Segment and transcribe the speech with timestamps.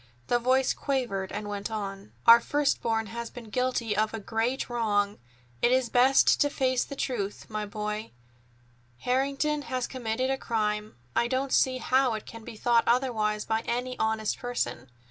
[0.29, 4.67] The voice quavered and went on: "Our first born has been guilty of a great
[4.67, 5.19] wrong.
[5.61, 8.09] It is best to face the truth, my boy.
[9.01, 10.95] Harrington has committed a crime.
[11.15, 14.89] I don't see how it can be thought otherwise by any honest person.